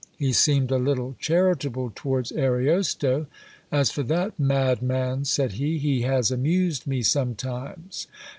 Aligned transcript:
He 0.17 0.33
seemed 0.33 0.71
a 0.71 0.79
little 0.79 1.15
charitable 1.19 1.91
towards 1.93 2.31
Ariosto. 2.31 3.27
"As 3.71 3.91
for 3.91 4.01
that 4.01 4.39
madman," 4.39 5.25
said 5.25 5.51
he, 5.51 5.77
"he 5.77 6.01
has 6.01 6.31
amused 6.31 6.87
me 6.87 7.03
sometimes." 7.03 8.07